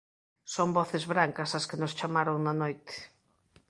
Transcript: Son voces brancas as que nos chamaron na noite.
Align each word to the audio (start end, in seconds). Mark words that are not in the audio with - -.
Son 0.53 0.69
voces 0.77 1.03
brancas 1.13 1.49
as 1.59 1.67
que 1.69 1.79
nos 1.81 1.95
chamaron 1.99 2.37
na 2.41 2.53
noite. 2.61 2.95